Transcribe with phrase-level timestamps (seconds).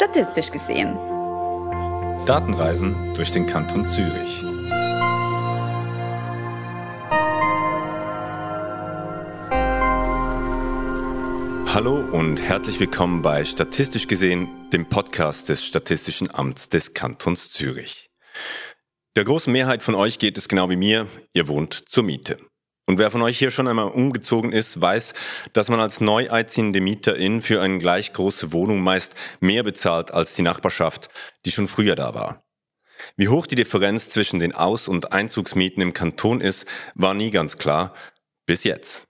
[0.00, 0.96] statistisch gesehen.
[2.24, 4.42] Datenreisen durch den Kanton Zürich.
[11.74, 18.08] Hallo und herzlich willkommen bei Statistisch gesehen, dem Podcast des Statistischen Amts des Kantons Zürich.
[19.16, 22.38] Der großen Mehrheit von euch geht es genau wie mir, ihr wohnt zur Miete.
[22.90, 25.14] Und wer von euch hier schon einmal umgezogen ist, weiß,
[25.52, 30.34] dass man als neu einziehende Mieterin für eine gleich große Wohnung meist mehr bezahlt als
[30.34, 31.08] die Nachbarschaft,
[31.46, 32.42] die schon früher da war.
[33.14, 37.58] Wie hoch die Differenz zwischen den Aus- und Einzugsmieten im Kanton ist, war nie ganz
[37.58, 37.94] klar,
[38.44, 39.04] bis jetzt.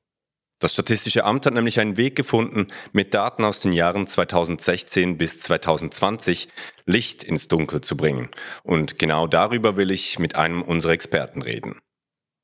[0.58, 5.40] Das Statistische Amt hat nämlich einen Weg gefunden, mit Daten aus den Jahren 2016 bis
[5.40, 6.48] 2020
[6.84, 8.28] Licht ins Dunkel zu bringen.
[8.62, 11.80] Und genau darüber will ich mit einem unserer Experten reden.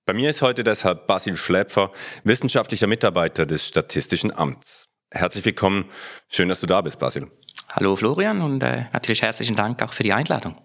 [0.07, 1.91] Bei mir ist heute deshalb Basil Schläpfer,
[2.23, 4.87] wissenschaftlicher Mitarbeiter des Statistischen Amts.
[5.11, 5.87] Herzlich willkommen.
[6.29, 7.27] Schön, dass du da bist, Basil.
[7.71, 10.63] Hallo Florian und äh, natürlich herzlichen Dank auch für die Einladung.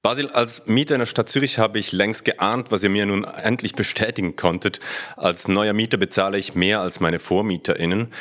[0.00, 3.24] Basil, als Mieter in der Stadt Zürich habe ich längst geahnt, was ihr mir nun
[3.24, 4.78] endlich bestätigen konntet.
[5.16, 8.12] Als neuer Mieter bezahle ich mehr als meine VormieterInnen.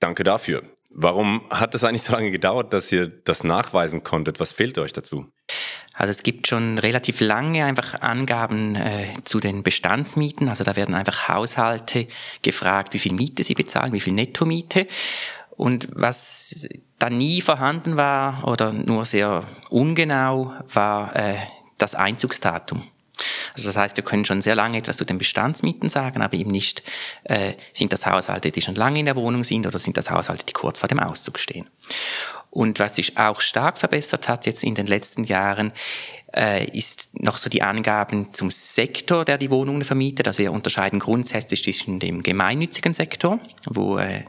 [0.00, 0.64] Danke dafür.
[0.90, 4.40] Warum hat es eigentlich so lange gedauert, dass ihr das nachweisen konntet?
[4.40, 5.26] Was fehlt euch dazu?
[5.98, 10.48] Also es gibt schon relativ lange einfach Angaben äh, zu den Bestandsmieten.
[10.48, 12.06] Also da werden einfach Haushalte
[12.42, 14.86] gefragt, wie viel Miete sie bezahlen, wie viel Nettomiete.
[15.56, 16.68] Und was
[17.00, 21.34] da nie vorhanden war oder nur sehr ungenau, war äh,
[21.78, 22.84] das Einzugsdatum.
[23.54, 26.52] Also das heißt, wir können schon sehr lange etwas zu den Bestandsmieten sagen, aber eben
[26.52, 26.84] nicht,
[27.24, 30.46] äh, sind das Haushalte, die schon lange in der Wohnung sind oder sind das Haushalte,
[30.46, 31.68] die kurz vor dem Auszug stehen.
[32.50, 35.72] Und was sich auch stark verbessert hat jetzt in den letzten Jahren,
[36.34, 40.26] äh, ist noch so die Angaben zum Sektor, der die Wohnungen vermietet.
[40.26, 44.24] Also wir unterscheiden grundsätzlich zwischen dem gemeinnützigen Sektor, wo äh,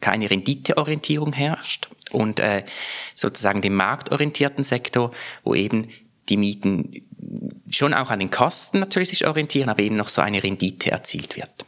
[0.00, 2.64] keine Renditeorientierung herrscht und äh,
[3.14, 5.88] sozusagen dem marktorientierten Sektor, wo eben
[6.28, 7.02] die Mieten
[7.70, 11.36] schon auch an den Kosten natürlich sich orientieren, aber eben noch so eine Rendite erzielt
[11.36, 11.66] wird.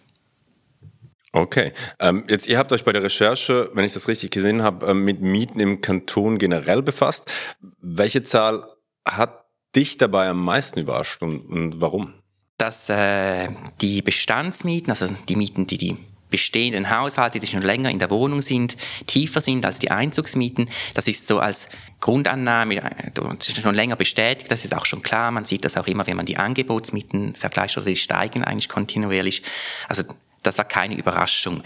[1.37, 4.87] Okay, ähm, jetzt ihr habt euch bei der Recherche, wenn ich das richtig gesehen habe,
[4.87, 7.31] ähm, mit Mieten im Kanton generell befasst.
[7.79, 8.67] Welche Zahl
[9.07, 9.45] hat
[9.77, 12.15] dich dabei am meisten überrascht und, und warum?
[12.57, 13.51] Dass äh,
[13.83, 15.99] die Bestandsmieten, also die Mieten, die die
[16.31, 20.71] bestehenden Haushalte, die schon länger in der Wohnung sind, tiefer sind als die Einzugsmieten.
[20.95, 21.69] Das ist so als
[22.01, 22.81] Grundannahme
[23.13, 25.31] das ist schon länger bestätigt, das ist auch schon klar.
[25.31, 29.43] Man sieht das auch immer, wenn man die Angebotsmieten vergleicht, also die steigen eigentlich kontinuierlich.
[29.87, 30.03] Also
[30.47, 31.63] das war keine Überraschung.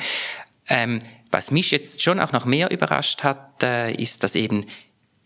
[0.69, 4.67] Ähm, was mich jetzt schon auch noch mehr überrascht hat, äh, ist, dass eben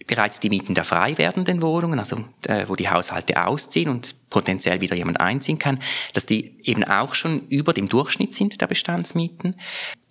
[0.07, 4.81] bereits die Mieten der frei werdenden Wohnungen, also äh, wo die Haushalte ausziehen und potenziell
[4.81, 5.81] wieder jemand einziehen kann,
[6.13, 9.59] dass die eben auch schon über dem Durchschnitt sind der Bestandsmieten.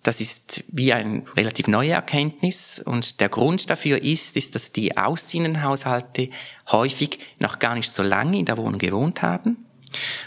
[0.02, 4.98] Das ist wie eine relativ neue Erkenntnis und der Grund dafür ist, ist, dass die
[4.98, 6.30] ausziehenden Haushalte
[6.72, 9.66] häufig noch gar nicht so lange in der Wohnung gewohnt haben.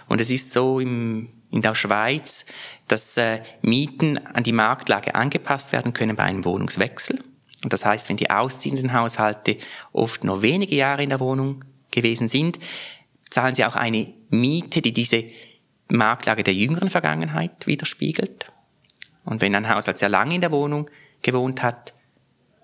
[0.08, 2.44] Und es ist so im, in der Schweiz,
[2.86, 7.18] dass äh, Mieten an die Marktlage angepasst werden können bei einem Wohnungswechsel.
[7.64, 9.56] Und das heißt, wenn die ausziehenden Haushalte
[9.92, 12.58] oft nur wenige Jahre in der Wohnung gewesen sind,
[13.30, 15.24] zahlen sie auch eine Miete, die diese
[15.88, 18.52] Marktlage der jüngeren Vergangenheit widerspiegelt.
[19.24, 20.90] Und wenn ein Haushalt sehr lange in der Wohnung
[21.22, 21.94] gewohnt hat,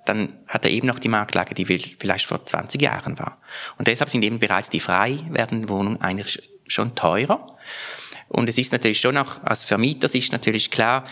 [0.04, 3.38] dann hat er eben noch die Marktlage, die vielleicht vor 20 Jahren war.
[3.78, 7.46] Und deshalb sind eben bereits die frei werdenden Wohnungen eigentlich schon teurer.
[8.32, 11.04] Und es ist natürlich schon auch aus Vermietersicht natürlich klar,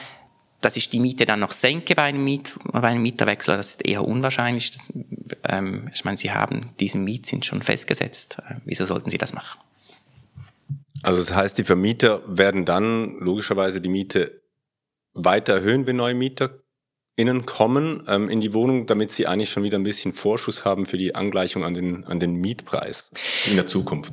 [0.61, 3.87] dass ich die Miete dann noch senke bei einem, Miet, bei einem Mieterwechsel, das ist
[3.87, 4.71] eher unwahrscheinlich.
[4.71, 4.93] Das,
[5.45, 8.39] ähm, ich meine, Sie haben diesen Mietzins schon festgesetzt.
[8.39, 9.61] Äh, wieso sollten Sie das machen?
[11.03, 14.43] Also das heißt, die Vermieter werden dann logischerweise die Miete
[15.15, 19.79] weiter erhöhen, wenn neue MieterInnen kommen ähm, in die Wohnung, damit sie eigentlich schon wieder
[19.79, 23.11] ein bisschen Vorschuss haben für die Angleichung an den, an den Mietpreis
[23.47, 24.13] in der Zukunft.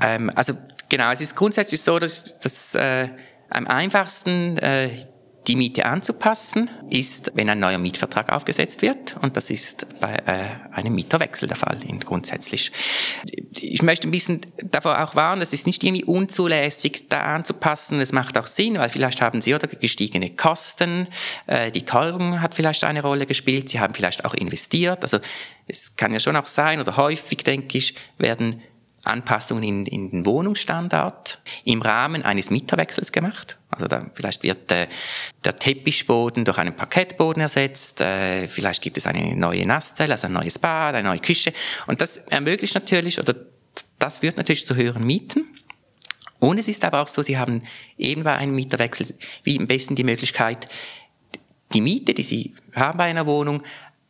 [0.00, 0.54] Ähm, also
[0.88, 3.08] genau, es ist grundsätzlich so, dass, dass äh,
[3.50, 5.06] am einfachsten äh,
[5.46, 9.16] die Miete anzupassen ist, wenn ein neuer Mietvertrag aufgesetzt wird.
[9.20, 12.72] Und das ist bei äh, einem Mieterwechsel der Fall, grundsätzlich.
[13.60, 18.00] Ich möchte ein bisschen davor auch warnen, es ist nicht irgendwie unzulässig, da anzupassen.
[18.00, 21.08] Es macht auch Sinn, weil vielleicht haben Sie oder gestiegene Kosten,
[21.46, 25.02] äh, die Teuerung hat vielleicht eine Rolle gespielt, Sie haben vielleicht auch investiert.
[25.02, 25.18] Also
[25.66, 28.62] es kann ja schon auch sein, oder häufig, denke ich, werden
[29.06, 33.58] Anpassungen in, in den Wohnungsstandard im Rahmen eines Mieterwechsels gemacht.
[33.70, 34.86] Also da, vielleicht wird äh,
[35.44, 40.32] der Teppichboden durch einen Parkettboden ersetzt, äh, vielleicht gibt es eine neue Nasszelle, also ein
[40.32, 41.52] neues Bad, eine neue Küche.
[41.86, 43.34] Und das ermöglicht natürlich, oder
[43.98, 45.44] das führt natürlich zu höheren Mieten.
[46.38, 47.62] Und es ist aber auch so, Sie haben
[47.96, 50.68] eben bei einem Mieterwechsel wie am besten die Möglichkeit,
[51.72, 53.62] die Miete, die Sie haben bei einer Wohnung,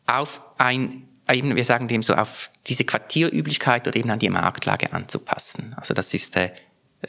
[0.07, 4.93] auf ein eben, wir sagen dem so, auf diese Quartierüblichkeit oder eben an die Marktlage
[4.93, 5.75] anzupassen.
[5.77, 6.51] Also das ist äh,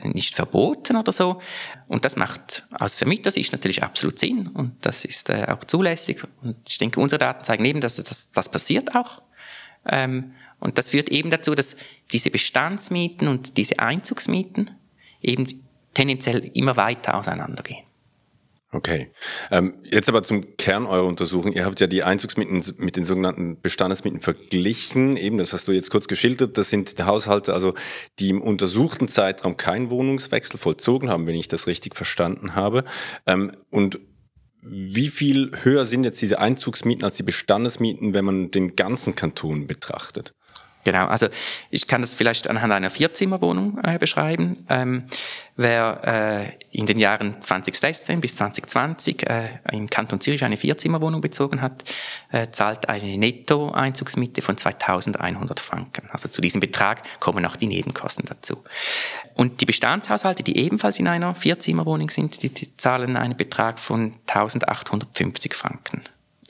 [0.03, 1.41] nicht verboten oder so.
[1.88, 6.23] Und das macht aus Vermietersicht natürlich absolut Sinn und das ist äh, auch zulässig.
[6.41, 9.21] Und ich denke, unsere Daten zeigen eben, dass das, das passiert auch.
[9.85, 11.75] Ähm, und das führt eben dazu, dass
[12.11, 14.71] diese Bestandsmieten und diese Einzugsmieten
[15.21, 15.63] eben
[15.94, 17.84] tendenziell immer weiter auseinandergehen.
[18.75, 19.10] Okay.
[19.51, 21.54] Ähm, jetzt aber zum Kern eurer Untersuchung.
[21.54, 25.16] Ihr habt ja die Einzugsmieten mit den sogenannten Bestandesmieten verglichen.
[25.16, 26.57] Eben, das hast du jetzt kurz geschildert.
[26.57, 27.74] Das sind die Haushalte, also
[28.19, 32.83] die im untersuchten Zeitraum keinen Wohnungswechsel vollzogen haben, wenn ich das richtig verstanden habe.
[33.25, 34.01] Ähm, und
[34.62, 39.68] wie viel höher sind jetzt diese Einzugsmieten als die Bestandesmieten, wenn man den ganzen Kanton
[39.68, 40.33] betrachtet?
[40.85, 41.27] Genau, also
[41.71, 44.67] ich kann das vielleicht anhand einer Vierzimmerwohnung äh, beschreiben.
[44.69, 45.05] Ähm,
[45.55, 51.63] wer äh, in den Jahren 2016 bis 2020 äh, im Kanton Zürich eine Vierzimmerwohnung bezogen
[51.63, 51.83] hat,
[52.31, 56.07] äh, zahlt eine Nettoeinzugsmiete von 2100 Franken.
[56.11, 58.63] Also zu diesem Betrag kommen auch die Nebenkosten dazu.
[59.33, 64.13] Und die Bestandshaushalte, die ebenfalls in einer Vierzimmerwohnung sind, die, die zahlen einen Betrag von
[64.27, 66.03] 1850 Franken.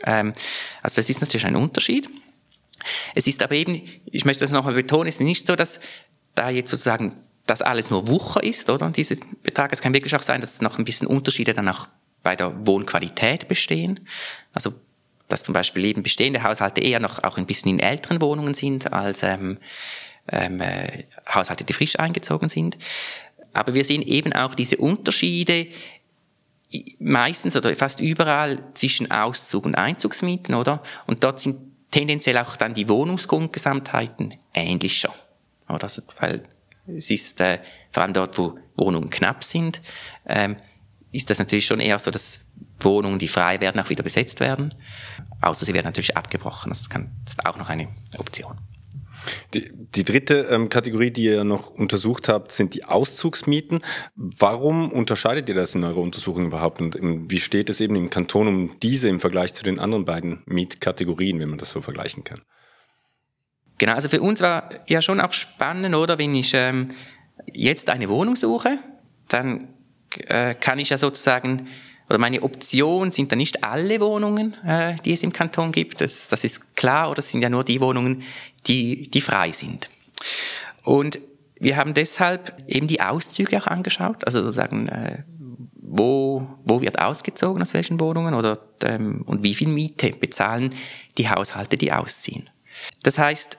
[0.04, 0.34] Ähm,
[0.84, 2.10] also das ist natürlich ein Unterschied.
[3.14, 5.80] Es ist aber eben, ich möchte das nochmal betonen, es ist nicht so, dass
[6.36, 7.16] da jetzt sozusagen
[7.46, 8.90] das alles nur Wucher ist, oder?
[8.90, 11.88] Diese Betrag, es kann wirklich auch sein, dass noch ein bisschen Unterschiede dann auch
[12.24, 14.08] bei der Wohnqualität bestehen.
[14.54, 14.74] Also,
[15.28, 18.94] dass zum Beispiel eben bestehende Haushalte eher noch auch ein bisschen in älteren Wohnungen sind
[18.94, 19.60] als ähm,
[20.32, 22.78] ähm, äh, Haushalte, die frisch eingezogen sind.
[23.54, 25.68] Aber wir sehen eben auch diese Unterschiede
[27.00, 30.84] meistens oder fast überall zwischen Auszug und Einzugsmieten, oder?
[31.06, 35.14] Und dort sind tendenziell auch dann die Wohnungsgrundgesamtheiten ähnlicher.
[35.70, 35.84] Oder?
[35.84, 36.44] Also, weil
[36.88, 37.60] es ist äh,
[37.90, 39.82] vor allem dort, wo Wohnungen knapp sind,
[40.26, 40.58] ähm,
[41.14, 42.42] ist das natürlich schon eher so, dass
[42.82, 44.76] Wohnungen, die frei werden, auch wieder besetzt werden.
[45.40, 46.70] Außer sie werden natürlich abgebrochen.
[46.70, 47.88] Das, kann, das ist auch noch eine
[48.18, 48.58] Option.
[49.54, 53.82] Die, die dritte ähm, Kategorie, die ihr noch untersucht habt, sind die Auszugsmieten.
[54.16, 58.48] Warum unterscheidet ihr das in eurer Untersuchung überhaupt und wie steht es eben im Kanton
[58.48, 62.42] um diese im Vergleich zu den anderen beiden Mietkategorien, wenn man das so vergleichen kann?
[63.78, 66.90] Genau, also für uns war ja schon auch spannend, oder, wenn ich ähm,
[67.52, 68.80] jetzt eine Wohnung suche,
[69.28, 69.74] dann
[70.28, 71.68] äh, kann ich ja sozusagen
[72.08, 76.02] oder meine Option sind dann nicht alle Wohnungen, äh, die es im Kanton gibt.
[76.02, 78.24] Das, das ist klar, oder es sind ja nur die Wohnungen,
[78.68, 79.90] die, die frei sind.
[80.84, 81.20] Und
[81.60, 85.24] wir haben deshalb eben die Auszüge auch angeschaut, also sozusagen, äh,
[85.74, 90.74] wo, wo wird ausgezogen aus welchen Wohnungen oder ähm, und wie viel Miete bezahlen
[91.18, 92.50] die Haushalte, die ausziehen.
[93.04, 93.58] Das heißt,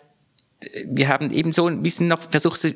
[0.85, 2.67] wir haben eben so ein bisschen noch versucht,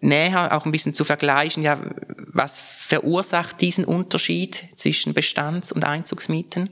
[0.00, 1.78] näher auch ein bisschen zu vergleichen, ja,
[2.32, 6.70] was verursacht diesen Unterschied zwischen Bestands- und Einzugsmieten?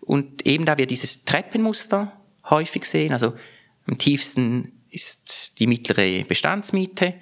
[0.00, 2.12] Und eben da wir dieses Treppenmuster
[2.48, 3.34] häufig sehen, also
[3.86, 7.14] am tiefsten ist die mittlere Bestandsmiete,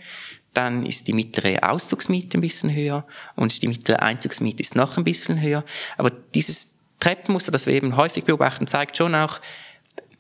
[0.52, 5.04] dann ist die mittlere Auszugsmiete ein bisschen höher und die mittlere Einzugsmiete ist noch ein
[5.04, 5.64] bisschen höher.
[5.96, 9.40] Aber dieses Treppenmuster, das wir eben häufig beobachten, zeigt schon auch,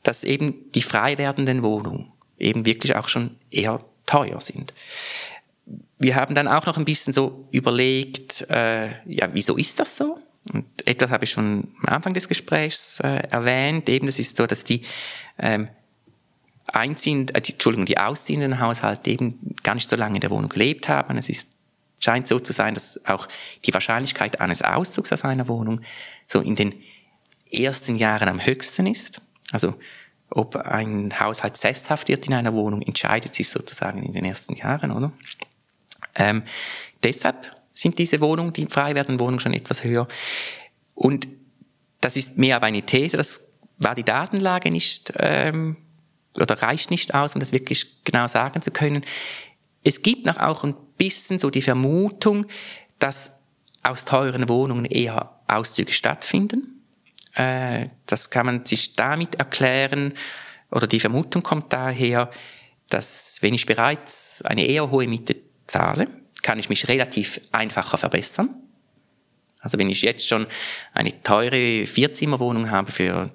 [0.02, 4.74] dass eben die frei werdenden Wohnungen eben wirklich auch schon eher teuer sind.
[5.98, 10.18] Wir haben dann auch noch ein bisschen so überlegt, äh, ja, wieso ist das so?
[10.52, 14.46] Und etwas habe ich schon am Anfang des Gesprächs äh, erwähnt, eben das ist so,
[14.46, 14.82] dass die
[15.38, 15.68] ähm,
[16.74, 20.48] einziehend, äh, die, Entschuldigung, die ausziehenden Haushalte eben gar nicht so lange in der Wohnung
[20.48, 21.16] gelebt haben.
[21.18, 21.48] Es ist,
[22.00, 23.28] scheint so zu sein, dass auch
[23.64, 25.80] die Wahrscheinlichkeit eines Auszugs aus einer Wohnung
[26.26, 26.74] so in den
[27.50, 29.20] ersten Jahren am höchsten ist.
[29.52, 29.74] Also
[30.30, 34.90] ob ein Haushalt sesshaft wird in einer Wohnung, entscheidet sich sozusagen in den ersten Jahren,
[34.90, 35.12] oder?
[36.16, 36.42] Ähm,
[37.02, 40.08] deshalb sind diese Wohnungen, die frei werden, Wohnungen schon etwas höher.
[40.94, 41.28] Und
[42.00, 43.40] das ist mehr aber eine These, das
[43.78, 45.76] war die Datenlage nicht ähm,
[46.34, 49.04] oder reicht nicht aus, um das wirklich genau sagen zu können.
[49.82, 52.46] Es gibt noch auch ein bisschen so die Vermutung,
[52.98, 53.32] dass
[53.82, 56.82] aus teuren Wohnungen eher Auszüge stattfinden.
[57.34, 60.14] Äh, das kann man sich damit erklären,
[60.74, 62.30] oder die Vermutung kommt daher,
[62.88, 65.36] dass wenn ich bereits eine eher hohe Miete
[65.68, 66.08] zahle,
[66.42, 68.50] kann ich mich relativ einfacher verbessern.
[69.60, 70.46] Also wenn ich jetzt schon
[70.92, 73.32] eine teure Vierzimmerwohnung habe für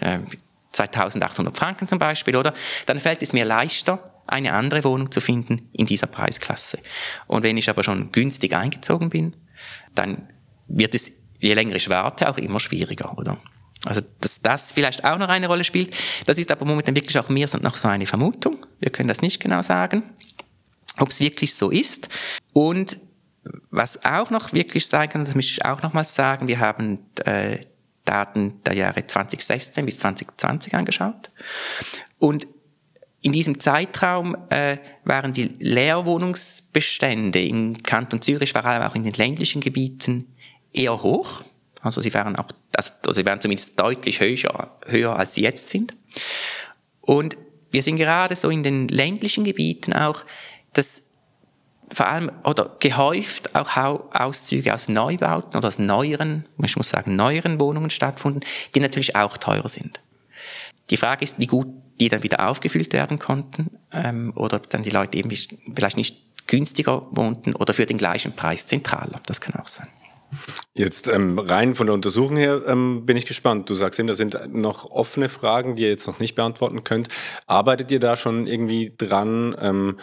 [0.00, 0.20] äh,
[0.72, 2.54] 2800 Franken zum Beispiel, oder?
[2.86, 6.78] Dann fällt es mir leichter, eine andere Wohnung zu finden in dieser Preisklasse.
[7.26, 9.36] Und wenn ich aber schon günstig eingezogen bin,
[9.94, 10.28] dann
[10.68, 13.38] wird es, je länger ich warte, auch immer schwieriger, oder?
[13.84, 15.92] Also, dass das vielleicht auch noch eine Rolle spielt,
[16.26, 18.64] das ist aber momentan wirklich auch mir noch so eine Vermutung.
[18.78, 20.14] Wir können das nicht genau sagen,
[20.98, 22.08] ob es wirklich so ist.
[22.52, 22.98] Und
[23.70, 27.58] was auch noch wirklich sein kann, das möchte ich auch nochmals sagen, wir haben äh,
[28.04, 31.30] Daten der Jahre 2016 bis 2020 angeschaut.
[32.18, 32.46] Und
[33.20, 39.12] in diesem Zeitraum äh, waren die Leerwohnungsbestände im Kanton Zürich, vor allem auch in den
[39.12, 40.34] ländlichen Gebieten,
[40.72, 41.42] eher hoch.
[41.80, 45.68] Also sie waren auch, also, also sie waren zumindest deutlich höher, höher als sie jetzt
[45.68, 45.94] sind.
[47.00, 47.36] Und
[47.70, 50.24] wir sind gerade so in den ländlichen Gebieten auch,
[50.72, 51.11] dass
[51.92, 53.76] vor allem oder gehäuft auch
[54.12, 58.40] Auszüge aus Neubauten oder aus neueren, ich muss sagen, neueren Wohnungen stattfinden,
[58.74, 60.00] die natürlich auch teurer sind.
[60.90, 61.68] Die Frage ist, wie gut
[62.00, 65.30] die dann wieder aufgefüllt werden konnten ähm, oder dann die Leute eben
[65.74, 69.20] vielleicht nicht günstiger wohnten oder für den gleichen Preis zentraler.
[69.26, 69.88] Das kann auch sein.
[70.74, 73.68] Jetzt ähm, rein von der Untersuchung her ähm, bin ich gespannt.
[73.68, 77.08] Du sagst eben, da sind noch offene Fragen, die ihr jetzt noch nicht beantworten könnt.
[77.46, 79.98] Arbeitet ihr da schon irgendwie dran, ähm,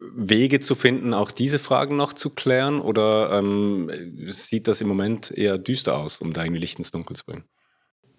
[0.00, 2.80] Wege zu finden, auch diese Fragen noch zu klären?
[2.80, 3.90] Oder ähm,
[4.28, 7.44] sieht das im Moment eher düster aus, um da irgendwie Licht ins Dunkel zu bringen?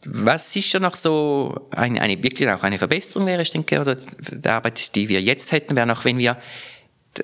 [0.06, 4.56] Was sicher noch so eine, eine wirklich auch eine Verbesserung wäre, ich denke, oder der
[4.56, 6.38] Arbeit, die wir jetzt hätten, wäre noch, wenn wir,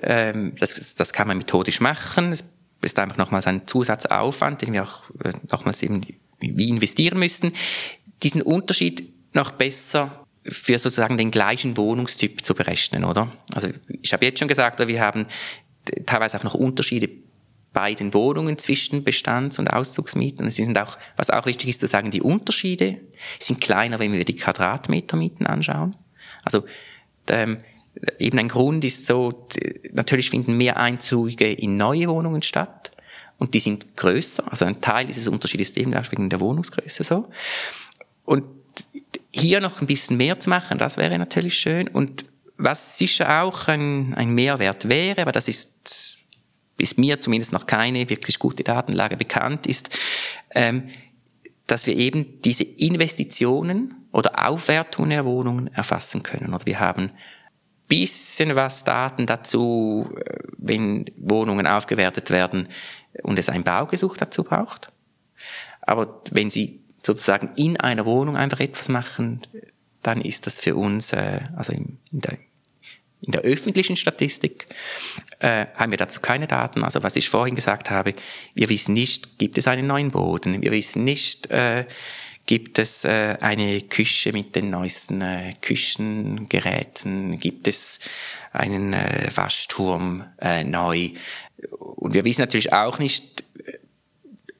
[0.02, 2.44] ähm, das, das kann man methodisch machen, es
[2.80, 6.02] ist einfach nochmals ein Zusatzaufwand, den wir auch äh, nochmals eben
[6.40, 7.52] wie investieren müssten,
[8.22, 13.30] diesen Unterschied noch besser für sozusagen den gleichen Wohnungstyp zu berechnen, oder?
[13.54, 13.68] Also
[14.02, 15.26] ich habe jetzt schon gesagt, wir haben
[16.06, 17.08] teilweise auch noch Unterschiede
[17.72, 20.40] bei den Wohnungen zwischen Bestands- und Auszugsmieten.
[20.40, 22.98] Und es sind auch, was auch wichtig ist zu sagen, die Unterschiede
[23.38, 25.94] sind kleiner, wenn wir die Quadratmetermieten anschauen.
[26.42, 26.64] Also
[27.28, 27.58] ähm,
[28.18, 29.46] eben ein Grund ist so,
[29.92, 32.90] natürlich finden mehr Einzüge in neue Wohnungen statt
[33.38, 34.50] und die sind größer.
[34.50, 37.28] Also ein Teil dieses Unterschiedes ist eben auch wegen der Wohnungsgröße so.
[38.24, 38.44] Und
[39.30, 41.88] hier noch ein bisschen mehr zu machen, das wäre natürlich schön.
[41.88, 42.24] Und
[42.56, 46.18] was sicher auch ein, ein Mehrwert wäre, aber das ist,
[46.76, 49.90] ist mir zumindest noch keine wirklich gute Datenlage bekannt, ist,
[50.50, 50.88] ähm,
[51.66, 56.54] dass wir eben diese Investitionen oder Aufwertungen der Wohnungen erfassen können.
[56.54, 57.12] Oder wir haben
[57.88, 62.68] bisschen was Daten dazu, äh, wenn Wohnungen aufgewertet werden
[63.22, 64.92] und es ein Baugesuch dazu braucht.
[65.80, 69.40] Aber wenn Sie sozusagen in einer Wohnung einfach etwas machen,
[70.02, 72.38] dann ist das für uns, äh, also in, in, der,
[73.22, 74.66] in der öffentlichen Statistik,
[75.38, 76.84] äh, haben wir dazu keine Daten.
[76.84, 78.14] Also was ich vorhin gesagt habe,
[78.54, 81.86] wir wissen nicht, gibt es einen neuen Boden, wir wissen nicht, äh,
[82.44, 88.00] gibt es äh, eine Küche mit den neuesten äh, Küchengeräten, gibt es
[88.52, 91.10] einen äh, Waschturm äh, neu.
[91.70, 93.44] Und wir wissen natürlich auch nicht,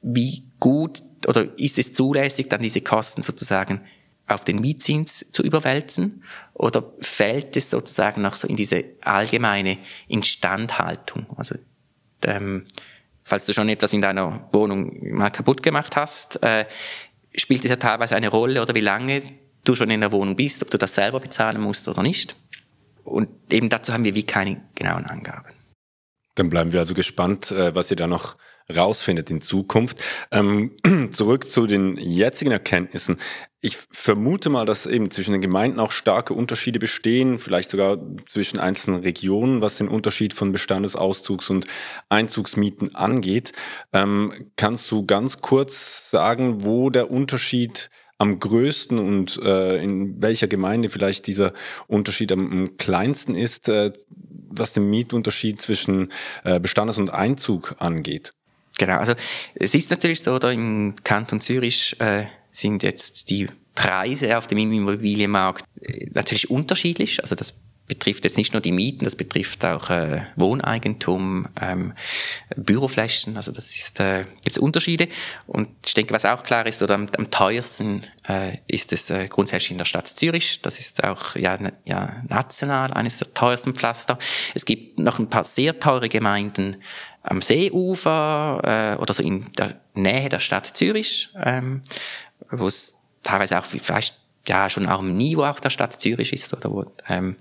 [0.01, 3.81] wie gut oder ist es zulässig, dann diese Kosten sozusagen
[4.27, 6.23] auf den Mietzins zu überwälzen
[6.55, 11.27] oder fällt es sozusagen noch so in diese allgemeine Instandhaltung?
[11.37, 11.55] Also
[12.23, 12.65] ähm,
[13.23, 16.65] falls du schon etwas in deiner Wohnung mal kaputt gemacht hast, äh,
[17.35, 19.21] spielt es ja teilweise eine Rolle oder wie lange
[19.63, 22.35] du schon in der Wohnung bist, ob du das selber bezahlen musst oder nicht.
[23.03, 25.58] Und eben dazu haben wir wie keine genauen Angaben.
[26.35, 28.37] Dann bleiben wir also gespannt, äh, was ihr da noch
[28.75, 29.97] rausfindet in Zukunft.
[30.31, 30.71] Ähm,
[31.11, 33.17] zurück zu den jetzigen Erkenntnissen.
[33.61, 38.59] Ich vermute mal, dass eben zwischen den Gemeinden auch starke Unterschiede bestehen, vielleicht sogar zwischen
[38.59, 41.67] einzelnen Regionen, was den Unterschied von Bestandesauszugs- und
[42.07, 43.51] Einzugsmieten angeht.
[43.91, 50.47] Ähm, kannst du ganz kurz sagen, wo der Unterschied am größten und äh, in welcher
[50.47, 51.53] Gemeinde vielleicht dieser
[51.87, 53.69] Unterschied am, am kleinsten ist?
[53.69, 53.93] Äh,
[54.49, 56.11] was den Mietunterschied zwischen
[56.43, 58.33] äh, Bestandes- und Einzug angeht.
[58.77, 59.13] Genau, also
[59.55, 64.57] es ist natürlich so, da im Kanton Zürich äh, sind jetzt die Preise auf dem
[64.57, 67.21] Immobilienmarkt äh, natürlich unterschiedlich.
[67.21, 67.53] Also das
[67.89, 71.93] betrifft jetzt nicht nur die Mieten, das betrifft auch äh, Wohneigentum, ähm,
[72.55, 75.09] Büroflächen, also das ist, äh, gibt es Unterschiede.
[75.47, 79.27] Und ich denke, was auch klar ist, oder am, am teuersten äh, ist es äh,
[79.27, 80.61] grundsätzlich in der Stadt Zürich.
[80.61, 84.17] Das ist auch ja, ja national eines der teuersten Pflaster.
[84.53, 86.77] Es gibt noch ein paar sehr teure Gemeinden
[87.23, 88.61] am Seeufer
[88.97, 91.81] äh, oder so in der Nähe der Stadt Zürich, ähm,
[92.51, 96.53] wo es teilweise auch vielleicht ja schon auch im Niveau auch der Stadt Zürich ist
[96.53, 97.35] oder wo, ähm,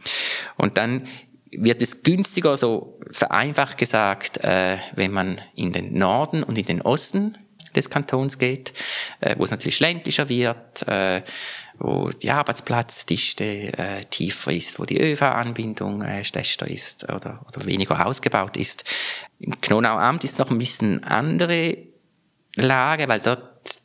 [0.56, 1.06] und dann
[1.50, 6.82] wird es günstiger, so vereinfacht gesagt, äh, wenn man in den Norden und in den
[6.82, 7.38] Osten
[7.74, 8.72] des Kantons geht,
[9.20, 11.22] äh, wo es natürlich ländlicher wird, äh,
[11.78, 13.44] wo die Arbeitsplatzdichte
[13.78, 18.84] äh, tiefer ist, wo die ÖV-Anbindung äh, schlechter ist oder, oder weniger ausgebaut ist.
[19.38, 21.78] Im Knonauamt ist noch ein bisschen andere
[22.56, 23.80] Lage, weil dort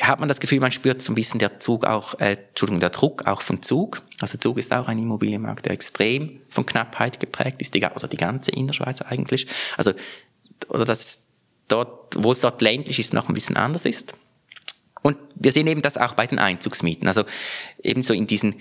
[0.00, 2.90] hat man das Gefühl, man spürt so ein bisschen der Zug auch, äh, Entschuldigung, der
[2.90, 4.02] Druck auch vom Zug.
[4.20, 8.16] Also Zug ist auch ein Immobilienmarkt, der extrem von Knappheit geprägt ist, die, oder die
[8.16, 9.46] ganze Innerschweiz eigentlich.
[9.76, 9.92] Also,
[10.68, 11.24] oder das
[11.68, 14.14] dort, wo es dort ländlich ist, noch ein bisschen anders ist.
[15.02, 17.08] Und wir sehen eben das auch bei den Einzugsmieten.
[17.08, 17.24] Also
[17.82, 18.54] ebenso in diesen,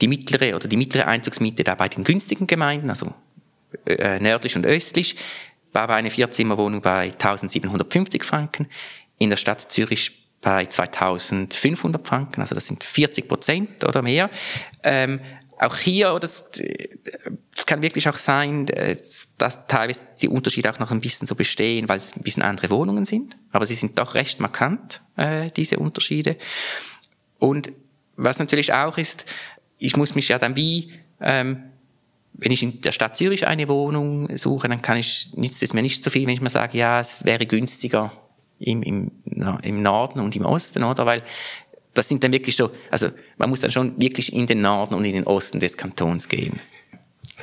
[0.00, 3.12] die mittlere oder die mittlere Einzugsmiete da bei den günstigen Gemeinden, also
[3.86, 5.16] äh, nördlich und östlich,
[5.72, 8.68] war eine Vierzimmerwohnung bei 1750 Franken,
[9.18, 14.30] in der Stadt Zürich bei 2500 Franken, also das sind 40 Prozent oder mehr.
[14.82, 15.20] Ähm,
[15.58, 16.50] auch hier, das,
[17.54, 18.64] das kann wirklich auch sein,
[19.36, 22.70] dass teilweise die Unterschiede auch noch ein bisschen so bestehen, weil es ein bisschen andere
[22.70, 23.36] Wohnungen sind.
[23.52, 26.36] Aber sie sind doch recht markant, äh, diese Unterschiede.
[27.38, 27.72] Und
[28.16, 29.26] was natürlich auch ist,
[29.76, 31.64] ich muss mich ja dann wie, ähm,
[32.32, 35.82] wenn ich in der Stadt Zürich eine Wohnung suche, dann kann ich, nützt es mir
[35.82, 38.10] nicht so viel, wenn ich mir sage, ja, es wäre günstiger
[38.60, 39.10] im, im,
[39.62, 41.06] im Norden und im Osten, oder?
[41.06, 41.22] Weil
[41.94, 45.04] das sind dann wirklich so, also man muss dann schon wirklich in den Norden und
[45.04, 46.60] in den Osten des Kantons gehen.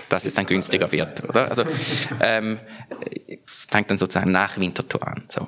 [0.09, 1.49] Das ist dann günstiger wird, oder?
[1.49, 1.63] Also
[2.21, 2.59] ähm,
[3.45, 5.23] es fängt dann sozusagen nach Winterthur an.
[5.27, 5.47] So.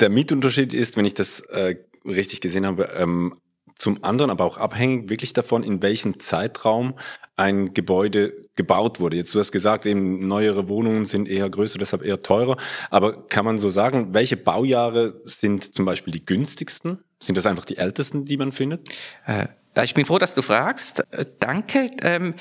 [0.00, 1.76] Der Mietunterschied ist, wenn ich das äh,
[2.06, 3.34] richtig gesehen habe, ähm,
[3.76, 6.94] zum anderen aber auch abhängig wirklich davon, in welchem Zeitraum
[7.36, 9.16] ein Gebäude gebaut wurde.
[9.16, 12.56] Jetzt du hast gesagt, eben neuere Wohnungen sind eher größer, deshalb eher teurer.
[12.90, 16.98] Aber kann man so sagen, welche Baujahre sind zum Beispiel die günstigsten?
[17.20, 18.88] Sind das einfach die ältesten, die man findet?
[19.26, 19.48] Äh,
[19.84, 21.04] ich bin froh, dass du fragst.
[21.10, 21.90] Äh, danke.
[22.02, 22.34] Ähm,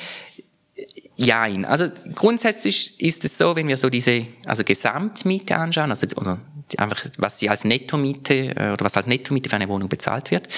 [1.15, 1.63] Jein.
[1.63, 6.41] Also grundsätzlich ist es so, wenn wir so diese also Gesamtmiete anschauen, also oder
[6.77, 10.49] einfach was sie als Nettomiete äh, oder was als Nettomiete für eine Wohnung bezahlt wird,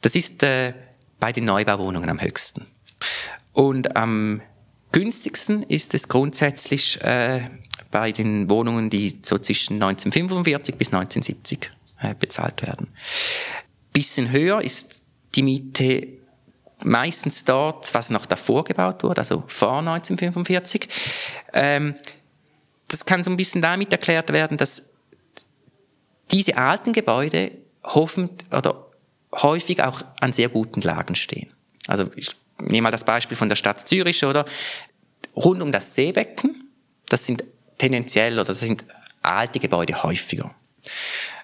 [0.00, 0.74] das ist äh,
[1.18, 2.66] bei den Neubauwohnungen am höchsten.
[3.52, 4.42] Und am
[4.92, 7.48] günstigsten ist es grundsätzlich äh,
[7.90, 12.88] bei den Wohnungen, die so zwischen 1945 bis 1970 äh, bezahlt werden.
[13.92, 15.04] Bisschen höher ist
[15.34, 16.08] die Miete
[16.82, 20.88] meistens dort, was noch davor gebaut wurde, also vor 1945.
[21.52, 21.94] Ähm,
[22.88, 24.82] das kann so ein bisschen damit erklärt werden, dass
[26.30, 27.52] diese alten Gebäude
[27.82, 28.89] hoffen oder
[29.32, 31.50] häufig auch an sehr guten Lagen stehen.
[31.86, 34.44] Also ich nehme mal das Beispiel von der Stadt Zürich oder
[35.36, 36.68] rund um das Seebecken,
[37.08, 37.44] das sind
[37.78, 38.84] tendenziell oder das sind
[39.22, 40.54] alte Gebäude häufiger.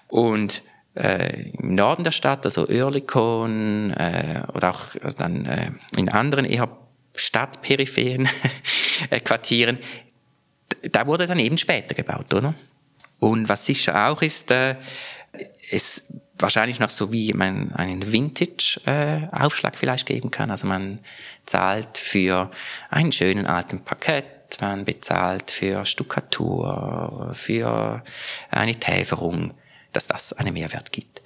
[0.07, 0.61] Und
[0.95, 6.69] äh, im Norden der Stadt, also Oerlikon äh, oder auch dann äh, in anderen eher
[7.15, 8.27] stadtperiphren
[9.09, 9.79] äh, Quartieren,
[10.91, 12.53] da wurde dann eben später gebaut, oder?
[13.19, 14.75] Und was sicher auch ist, äh,
[15.71, 16.03] es
[16.39, 20.51] wahrscheinlich noch so wie man einen Vintage-Aufschlag äh, vielleicht geben kann.
[20.51, 20.99] Also man
[21.45, 22.51] zahlt für
[22.89, 24.25] einen schönen alten Parkett,
[24.61, 28.03] man bezahlt für Stuckatur, für
[28.49, 29.53] eine Täferung
[29.97, 31.21] dass das einen Mehrwert gibt.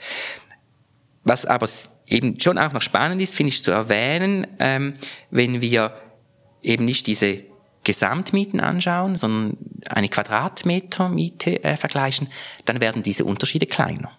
[1.24, 1.67] Was aber
[2.08, 4.95] eben schon auch noch spannend ist, finde ich zu erwähnen, ähm,
[5.30, 5.93] wenn wir
[6.62, 7.39] eben nicht diese
[7.84, 9.58] Gesamtmieten anschauen, sondern
[9.89, 12.30] eine Quadratmetermiete äh, vergleichen,
[12.65, 14.12] dann werden diese Unterschiede kleiner.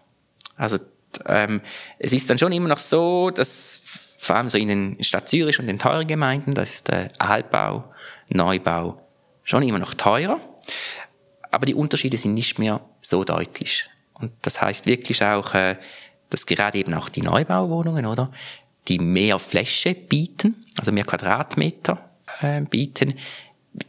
[0.62, 0.78] Also
[1.26, 1.60] ähm,
[1.98, 3.80] es ist dann schon immer noch so, dass
[4.16, 7.92] vor allem so in den Stadt Zürich und den teuren Gemeinden, da ist der Altbau,
[8.28, 9.02] Neubau
[9.42, 10.38] schon immer noch teurer,
[11.50, 13.90] aber die Unterschiede sind nicht mehr so deutlich.
[14.14, 15.76] Und das heißt wirklich auch, äh,
[16.30, 18.30] dass gerade eben auch die Neubauwohnungen, oder,
[18.86, 22.08] die mehr Fläche bieten, also mehr Quadratmeter
[22.40, 23.18] äh, bieten,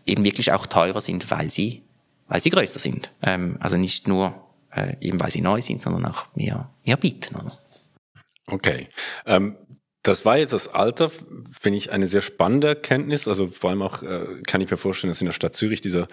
[0.07, 1.83] eben wirklich auch teurer sind, weil sie,
[2.27, 3.11] weil sie größer sind.
[3.21, 4.42] Ähm, also nicht nur
[4.75, 7.35] äh, eben weil sie neu sind, sondern auch mehr, mehr bieten.
[7.35, 7.57] Oder?
[8.47, 8.87] Okay.
[9.25, 9.57] Ähm,
[10.03, 13.29] das war jetzt das Alter, finde ich eine sehr spannende Erkenntnis.
[13.29, 16.09] Also vor allem auch äh, kann ich mir vorstellen, dass in der Stadt Zürich dieser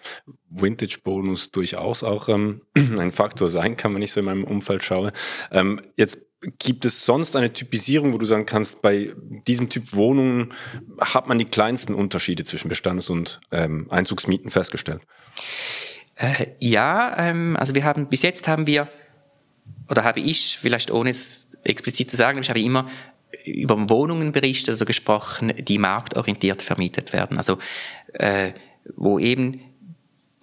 [0.48, 5.12] Vintage-Bonus durchaus auch ähm, ein Faktor sein kann, wenn ich so in meinem Umfeld schaue.
[5.50, 6.18] Ähm, jetzt
[6.58, 9.12] gibt es sonst eine Typisierung, wo du sagen kannst, bei
[9.46, 10.54] diesem Typ Wohnungen
[11.00, 15.02] hat man die kleinsten Unterschiede zwischen Bestandes- und ähm, Einzugsmieten festgestellt?
[16.20, 18.88] Äh, ja, ähm, also wir haben bis jetzt haben wir
[19.88, 22.90] oder habe ich vielleicht ohne es explizit zu sagen, ich habe immer
[23.46, 27.38] über Wohnungen berichtet oder gesprochen, die marktorientiert vermietet werden.
[27.38, 27.56] Also
[28.12, 28.52] äh,
[28.96, 29.60] wo eben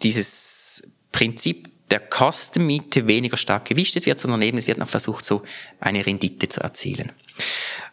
[0.02, 5.44] dieses Prinzip der Kostenmiete weniger stark gewichtet wird, sondern eben es wird noch versucht, so
[5.80, 7.12] eine Rendite zu erzielen.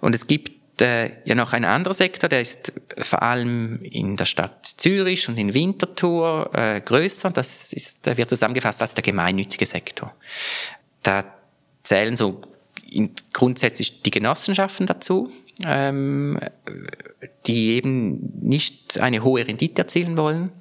[0.00, 4.24] Und es gibt äh, ja noch ein anderer Sektor, der ist vor allem in der
[4.24, 7.30] Stadt Zürich und in Winterthur äh, größer.
[7.30, 10.14] Das ist, der wird zusammengefasst als der gemeinnützige Sektor.
[11.02, 11.24] Da
[11.82, 12.42] zählen so
[13.32, 15.30] grundsätzlich die Genossenschaften dazu,
[15.64, 16.38] ähm,
[17.46, 20.52] die eben nicht eine hohe Rendite erzielen wollen,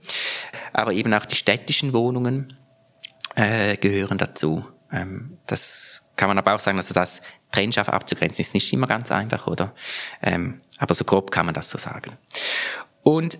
[0.71, 2.58] aber eben auch die städtischen Wohnungen
[3.36, 4.65] äh, gehören dazu.
[4.91, 7.21] Ähm, das kann man aber auch sagen, also das
[7.54, 9.74] trennscharf abzugrenzen ist nicht immer ganz einfach, oder?
[10.22, 12.18] Ähm, aber so grob kann man das so sagen.
[13.04, 13.38] Und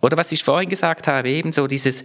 [0.00, 2.04] oder was ich vorhin gesagt habe, eben so dieses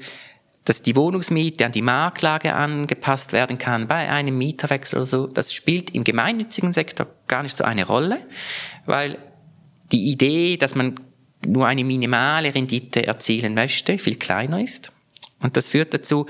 [0.68, 5.54] dass die Wohnungsmiete an die Marktlage angepasst werden kann bei einem Mieterwechsel oder so, das
[5.54, 8.20] spielt im gemeinnützigen Sektor gar nicht so eine Rolle,
[8.86, 9.18] weil
[9.94, 10.96] die Idee, dass man
[11.46, 14.92] nur eine minimale Rendite erzielen möchte, viel kleiner ist.
[15.40, 16.26] Und das führt dazu,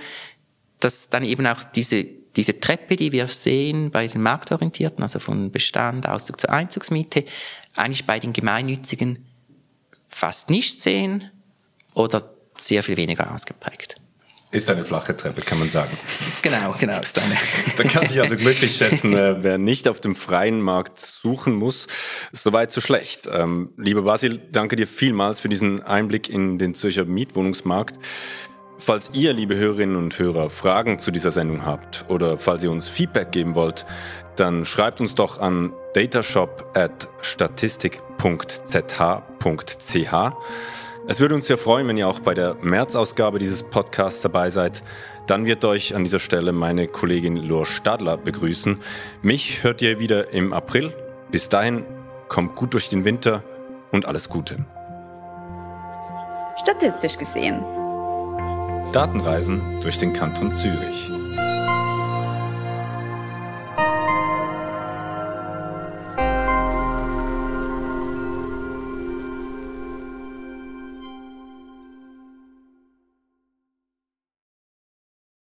[0.80, 2.06] dass dann eben auch diese,
[2.38, 7.26] diese Treppe, die wir sehen bei den Marktorientierten, also von Bestand, Auszug zur Einzugsmiete,
[7.76, 9.26] eigentlich bei den Gemeinnützigen
[10.08, 11.32] fast nicht sehen
[11.94, 12.24] oder
[12.58, 13.96] sehr viel weniger ausgeprägt.
[14.50, 15.92] Ist eine flache Treppe, kann man sagen.
[16.42, 17.36] Genau, genau, ist eine.
[17.76, 21.88] Da kann sich also glücklich schätzen, äh, wer nicht auf dem freien Markt suchen muss.
[22.32, 23.28] Soweit so schlecht.
[23.30, 28.00] Ähm, lieber Basil, danke dir vielmals für diesen Einblick in den Zürcher Mietwohnungsmarkt.
[28.80, 32.88] Falls ihr, liebe Hörerinnen und Hörer, Fragen zu dieser Sendung habt oder falls ihr uns
[32.88, 33.86] Feedback geben wollt,
[34.36, 40.14] dann schreibt uns doch an datashop at statistik.zh.ch.
[41.10, 44.84] Es würde uns sehr freuen, wenn ihr auch bei der März-Ausgabe dieses Podcasts dabei seid.
[45.26, 48.78] Dann wird euch an dieser Stelle meine Kollegin Lor Stadler begrüßen.
[49.22, 50.94] Mich hört ihr wieder im April.
[51.32, 51.84] Bis dahin,
[52.28, 53.44] kommt gut durch den Winter
[53.92, 54.66] und alles Gute.
[56.58, 57.64] Statistisch gesehen.
[58.98, 61.12] Datenreisen durch den Kanton Zürich.